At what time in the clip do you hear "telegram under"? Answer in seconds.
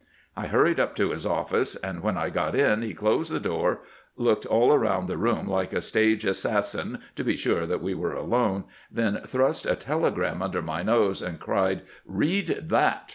9.75-10.63